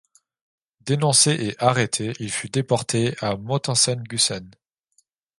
Dénoncé 0.79 1.29
et 1.29 1.63
arrêté, 1.63 2.13
il 2.19 2.31
fut 2.31 2.49
déporté 2.49 3.13
à 3.19 3.35
Mauthausen-Gusen. 3.37 4.49